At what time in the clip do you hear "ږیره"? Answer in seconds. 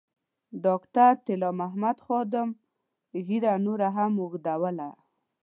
3.27-3.53